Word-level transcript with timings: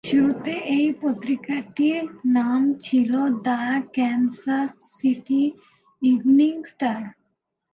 শুরুতে 0.03 0.53
এই 0.75 0.87
পত্রিকাটির 1.01 2.03
নাম 2.33 2.61
ছিল 2.79 3.11
"the 3.43 3.61
Kansas 3.93 4.71
City 4.93 5.43
Evening 6.01 6.53
star". 6.65 7.01